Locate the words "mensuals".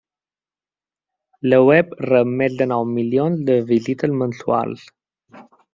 4.25-4.93